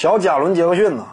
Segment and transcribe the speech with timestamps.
[0.00, 1.06] 小贾伦·杰克逊呢？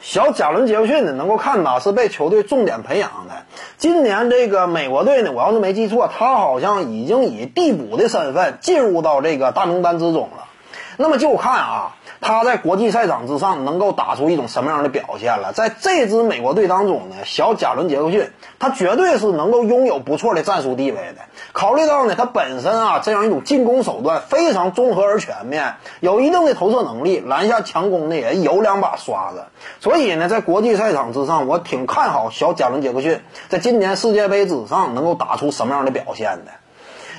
[0.00, 3.44] 小贾伦·杰克逊呢，能够看到是被球队重点培养的。
[3.76, 10.48] 今年这个美国队呢，我要是没记错，他好像已经以替补的身份进入到这个大名单之中了。
[10.96, 11.92] 那么就看啊。
[12.24, 15.52] 他在国际赛场之上能够打出一种什么样的表现了？
[15.52, 18.30] 在这支美国队当中呢，小贾伦·杰克逊
[18.60, 21.22] 他绝对是能够拥有不错的战术地位的。
[21.52, 29.46] 考虑到呢，他本身啊这样一种进攻手段非常综合而全面，有一定的投射能力，篮下强攻呢也有两把刷子。
[29.80, 36.52] 所以呢，在国际赛场之上，我挺看好小贾伦·杰克逊在今年世界杯之上能够打出什么样的表现的。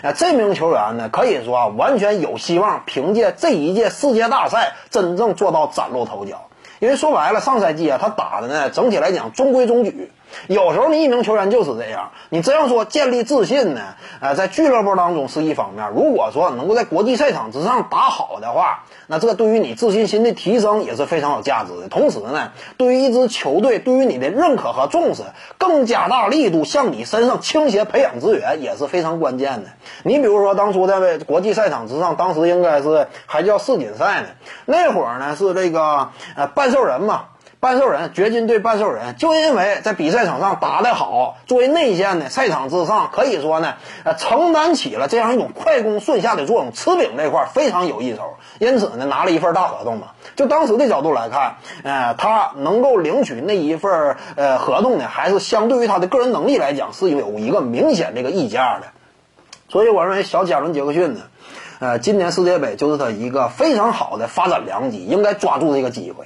[0.04, 6.50] 啊，这名球员呢，可以说啊，完全有希望凭借这一届世界大赛真正做到崭露头角。
[6.80, 10.12] 因为说白了，上赛季啊，他打的呢，整体来讲中规中矩。
[10.48, 15.92] 有时候你一名球员就是这样，你这样说建立自信呢，呃，在俱乐部当中是一方面。
[15.96, 21.88] 如果说能够在国际赛场之上打好的话，那这对于你自信心的提升也是非常有价值的。
[21.90, 25.24] 同时呢，对于一支球队对于你的认可和重视，
[25.58, 29.70] 更加大力度向你身上倾斜培养资源也是非常关键的。
[30.04, 34.28] 你比如说当初在国际赛场之上，当时应该是还叫世锦赛呢，
[34.66, 37.26] 那会儿呢是这个呃半兽人嘛。
[37.64, 50.08] 半兽人，掘金队半兽人，就因为在比赛场上打得好，作为内线的，赛场之上可以说呢，呃，承担起了这样一种快攻顺下的作用，吃饼这块非常有一手，因此呢，拿了一份大合同嘛。
[50.36, 58.88] 就当时的角度来看，呃，他能够领取那一份呃合同呢，还是相对于他的个人能力来讲，是有一个明显这个溢价的。
[59.70, 61.22] 所以我认为小贾伦·杰克逊呢，
[61.80, 66.26] 呃，今年世界杯就是他一个非常好的发展良机，应该抓住这个机会。